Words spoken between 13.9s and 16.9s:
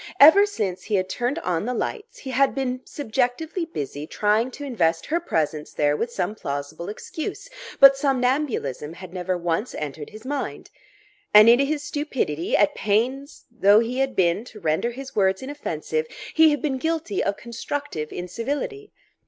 had been to render his words inoffensive, he had been